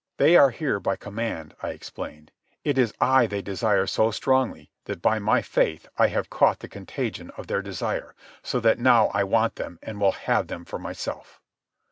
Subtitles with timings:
[0.17, 2.31] "They are here by command," I explained.
[2.63, 6.67] "It is I they desire so strongly that by my faith I have caught the
[6.67, 10.79] contagion of their desire, so that now I want them and will have them for
[10.79, 11.39] myself."